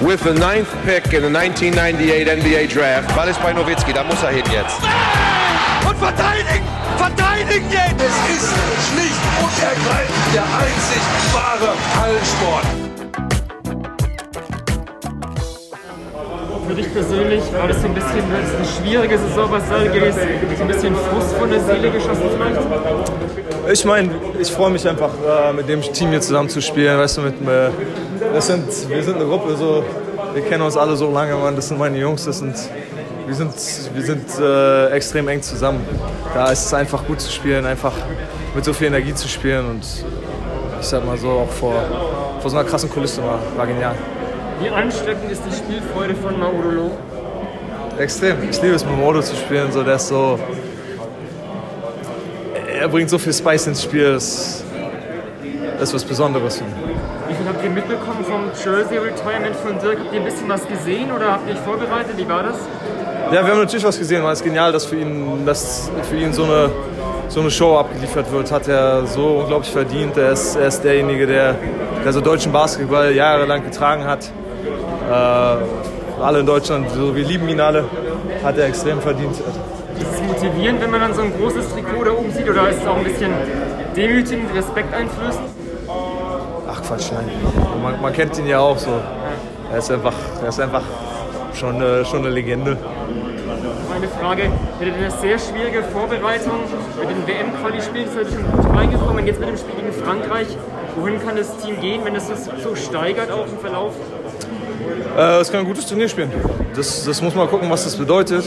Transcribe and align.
With 0.00 0.22
the 0.22 0.32
ninth 0.32 0.70
pick 0.84 1.12
in 1.12 1.22
the 1.22 1.28
1998 1.28 2.28
NBA 2.28 2.68
Draft. 2.72 3.08
Ball 3.16 3.28
ist 3.28 3.42
bei 3.42 3.52
Nowitzki, 3.52 3.92
da 3.92 4.04
muss 4.04 4.22
er 4.22 4.30
hin 4.30 4.44
jetzt. 4.52 4.78
Und 5.84 5.98
verteidigen! 5.98 6.64
Verteidigen 6.96 7.66
jetzt! 7.68 8.00
Es 8.00 8.36
ist 8.36 8.54
schlicht 8.92 9.20
und 9.42 9.50
ergreifend 9.60 10.34
der 10.34 10.44
einzig 10.44 11.02
wahre 11.34 11.74
Hallensport. 11.98 12.64
Für 16.68 16.74
dich 16.74 16.92
persönlich 16.92 17.42
war 17.58 17.66
das 17.66 17.82
so 17.82 17.88
ein 17.88 17.94
bisschen 17.94 18.22
eine 18.22 18.64
schwierige 18.78 19.18
Saison 19.18 19.50
bei 19.50 19.58
Salgis, 19.58 20.14
so 20.14 20.62
ein 20.62 20.68
bisschen 20.68 20.94
Frust 20.94 21.34
von 21.36 21.50
der 21.50 21.60
Seele 21.60 21.90
geschossen 21.90 22.30
vielleicht? 22.36 22.60
Ich 23.72 23.84
meine, 23.84 24.10
ich 24.38 24.50
freue 24.52 24.70
mich 24.70 24.88
einfach, 24.88 25.10
äh, 25.26 25.52
mit 25.52 25.68
dem 25.68 25.82
Team 25.82 26.10
hier 26.10 26.20
zusammen 26.20 26.48
zu 26.48 26.62
spielen. 26.62 26.98
Weißt 26.98 27.18
du, 27.18 27.22
mit, 27.22 27.34
äh, 27.48 27.70
das 28.32 28.46
sind, 28.46 28.66
wir 28.88 29.02
sind 29.02 29.16
eine 29.16 29.24
Gruppe, 29.24 29.56
so, 29.56 29.84
wir 30.34 30.42
kennen 30.42 30.62
uns 30.62 30.76
alle 30.76 30.96
so 30.96 31.10
lange, 31.10 31.34
Mann. 31.34 31.56
Das 31.56 31.68
sind 31.68 31.78
meine 31.78 31.98
Jungs, 31.98 32.24
das 32.24 32.38
sind, 32.38 32.54
wir 33.26 33.34
sind, 33.34 33.52
wir 33.94 34.02
sind 34.02 34.26
äh, 34.40 34.90
extrem 34.90 35.28
eng 35.28 35.42
zusammen. 35.42 35.80
Da 36.34 36.50
ist 36.50 36.66
es 36.66 36.74
einfach 36.74 37.04
gut 37.06 37.20
zu 37.20 37.30
spielen, 37.30 37.66
einfach 37.66 37.92
mit 38.54 38.64
so 38.64 38.72
viel 38.72 38.88
Energie 38.88 39.14
zu 39.14 39.28
spielen 39.28 39.70
und 39.70 39.84
ich 40.80 40.86
sag 40.86 41.04
mal 41.04 41.16
so, 41.18 41.30
auch 41.30 41.50
vor, 41.50 41.74
vor 42.40 42.50
so 42.50 42.56
einer 42.56 42.68
krassen 42.68 42.90
Kulisse 42.90 43.22
war, 43.22 43.38
war 43.56 43.66
genial. 43.66 43.94
Wie 44.60 44.68
ansteckend 44.70 45.30
ist 45.30 45.42
die 45.48 45.54
Spielfreude 45.54 46.14
von 46.16 46.38
Maudolo? 46.38 46.90
Extrem. 47.98 48.48
Ich 48.48 48.60
liebe 48.62 48.74
es, 48.74 48.84
mit 48.84 48.96
Modo 48.96 49.20
zu 49.20 49.34
spielen. 49.36 49.70
So, 49.72 49.82
der 49.82 49.96
ist 49.96 50.08
so. 50.08 50.38
Er 52.80 52.88
bringt 52.88 53.10
so 53.10 53.18
viel 53.18 53.32
Spice 53.32 53.68
ins 53.68 53.82
Spiel. 53.82 54.12
Das 54.14 54.64
ist 55.80 55.94
was 55.94 56.04
Besonderes. 56.04 56.62
Wie 57.28 57.34
viel 57.34 57.46
habt 57.46 57.62
ihr 57.62 57.70
mitbekommen 57.70 58.24
vom 58.24 58.50
Jersey 58.52 58.98
Retirement 58.98 59.56
von 59.56 59.78
Dirk? 59.78 59.98
Habt 60.00 60.12
ihr 60.12 60.20
ein 60.20 60.24
bisschen 60.24 60.48
was 60.48 60.66
gesehen 60.66 61.12
oder 61.12 61.32
habt 61.32 61.48
ihr 61.48 61.54
euch 61.54 61.60
vorbereitet? 61.60 62.16
Wie 62.16 62.28
war 62.28 62.42
das? 62.42 62.56
Ja, 63.32 63.44
wir 63.44 63.52
haben 63.52 63.60
natürlich 63.60 63.84
was 63.84 63.98
gesehen. 63.98 64.24
Es 64.24 64.40
ist 64.40 64.44
genial, 64.44 64.72
dass 64.72 64.86
für 64.86 64.96
ihn, 64.96 65.44
dass 65.44 65.90
für 66.08 66.16
ihn 66.16 66.32
so, 66.32 66.44
eine, 66.44 66.70
so 67.28 67.40
eine 67.40 67.50
Show 67.50 67.76
abgeliefert 67.76 68.30
wird. 68.32 68.50
Hat 68.50 68.66
er 68.68 69.06
so 69.06 69.40
unglaublich 69.42 69.70
verdient. 69.70 70.16
Er 70.16 70.32
ist, 70.32 70.56
er 70.56 70.68
ist 70.68 70.82
derjenige, 70.82 71.26
der, 71.26 71.54
der 72.04 72.12
so 72.12 72.20
deutschen 72.20 72.52
Basketball 72.52 73.12
jahrelang 73.12 73.62
getragen 73.62 74.04
hat. 74.04 74.24
Äh, 75.10 76.22
alle 76.22 76.40
in 76.40 76.46
Deutschland, 76.46 76.90
so, 76.90 77.14
wir 77.14 77.24
lieben 77.24 77.48
ihn 77.48 77.60
alle. 77.60 77.84
Hat 78.42 78.58
er 78.58 78.66
extrem 78.66 79.00
verdient. 79.00 79.36
Ist 79.36 80.12
es 80.12 80.22
motivierend, 80.22 80.80
wenn 80.80 80.90
man 80.90 81.00
dann 81.00 81.14
so 81.14 81.22
ein 81.22 81.32
großes 81.38 81.72
Trikot 81.72 82.04
da 82.04 82.12
oben 82.12 82.32
sieht? 82.32 82.48
Oder 82.48 82.68
ist 82.68 82.80
es 82.80 82.86
auch 82.86 82.96
ein 82.96 83.04
bisschen 83.04 83.32
demütigend, 83.94 84.54
Respekt 84.54 84.94
einflößend? 86.88 86.88
Ach 86.88 86.96
Quatsch, 86.96 87.12
nein. 87.12 87.82
Man, 87.82 88.00
man 88.00 88.12
kennt 88.12 88.38
ihn 88.38 88.46
ja 88.46 88.60
auch 88.60 88.78
so. 88.78 89.00
Er 89.70 89.78
ist 89.78 89.90
einfach, 89.90 90.14
er 90.42 90.48
ist 90.48 90.60
einfach 90.60 90.82
schon, 91.54 91.76
eine, 91.76 92.04
schon 92.04 92.20
eine 92.20 92.30
Legende. 92.30 92.76
Meine 93.90 94.08
Frage, 94.08 94.50
mit 94.80 94.94
eine 94.94 95.10
sehr 95.10 95.38
schwierige 95.38 95.82
Vorbereitung 95.82 96.60
mit 97.00 97.10
den 97.10 97.26
WM-Quali-Spielen 97.26 98.06
ist 98.06 98.32
schon 98.32 98.50
gut 98.52 98.76
reingekommen. 98.76 99.26
Jetzt 99.26 99.40
mit 99.40 99.48
dem 99.48 99.56
Spiel 99.56 99.74
gegen 99.74 99.92
Frankreich, 99.92 100.46
wohin 100.96 101.20
kann 101.24 101.36
das 101.36 101.56
Team 101.58 101.80
gehen, 101.80 102.04
wenn 102.04 102.14
es 102.14 102.28
das 102.28 102.48
so 102.62 102.74
steigert 102.76 103.30
auch 103.30 103.46
im 103.46 103.58
Verlauf? 103.58 103.94
Äh, 105.16 105.40
es 105.40 105.50
kann 105.50 105.60
ein 105.60 105.66
gutes 105.66 105.86
Turnier 105.86 106.08
spielen. 106.08 106.30
Das, 106.76 107.04
das 107.04 107.20
muss 107.22 107.34
man 107.34 107.48
gucken, 107.48 107.68
was 107.70 107.84
das 107.84 107.96
bedeutet. 107.96 108.44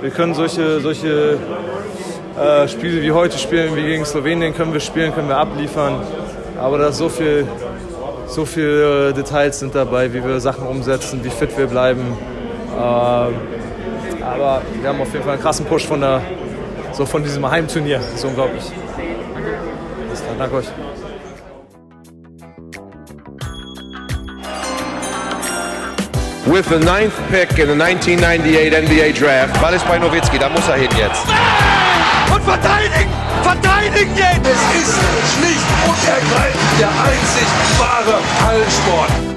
Wir 0.00 0.10
können 0.10 0.34
solche, 0.34 0.80
solche 0.80 1.38
äh, 2.38 2.68
Spiele 2.68 3.02
wie 3.02 3.12
heute 3.12 3.38
spielen, 3.38 3.74
wie 3.76 3.82
gegen 3.82 4.04
Slowenien 4.04 4.54
können 4.54 4.72
wir 4.72 4.80
spielen, 4.80 5.14
können 5.14 5.28
wir 5.28 5.36
abliefern. 5.38 6.00
Aber 6.62 6.78
da 6.78 6.92
so 6.92 7.08
viel, 7.08 7.46
so 8.28 8.44
viele 8.44 9.08
äh, 9.08 9.12
Details 9.12 9.58
sind 9.58 9.74
dabei, 9.74 10.12
wie 10.14 10.24
wir 10.24 10.38
Sachen 10.38 10.64
umsetzen, 10.66 11.24
wie 11.24 11.30
fit 11.30 11.58
wir 11.58 11.66
bleiben. 11.66 12.16
Äh, 12.76 12.80
aber 12.80 14.62
wir 14.80 14.88
haben 14.88 15.00
auf 15.00 15.12
jeden 15.12 15.24
Fall 15.24 15.34
einen 15.34 15.42
krassen 15.42 15.66
Push 15.66 15.86
von, 15.86 16.00
der, 16.00 16.22
so 16.92 17.04
von 17.04 17.24
diesem 17.24 17.50
Heimturnier. 17.50 17.98
Das 17.98 18.14
ist 18.14 18.24
unglaublich. 18.24 18.62
Danke. 19.34 19.58
Danke 20.38 20.56
euch. 20.56 20.66
With 26.44 26.66
the 26.68 26.78
ninth 26.78 27.14
pick 27.30 27.58
in 27.58 27.68
the 27.68 27.74
1998 27.74 28.72
NBA 28.72 29.12
Draft. 29.18 29.60
Ball 29.60 29.74
ist 29.74 29.86
bei 29.86 29.98
Nowitzki, 29.98 30.38
da 30.38 30.48
muss 30.48 30.68
er 30.68 30.74
hin 30.74 30.90
jetzt. 30.96 31.24
Und 32.34 32.42
verteidigen! 32.42 33.10
Verteidigen 33.42 34.16
jetzt! 34.16 34.40
Es 34.44 34.82
ist 34.82 34.98
schlicht 35.36 35.66
und 35.86 36.08
ergreifend 36.08 36.61
der 36.82 36.90
einzig 36.90 37.46
wahre 37.78 38.18
Hallensport. 38.44 39.31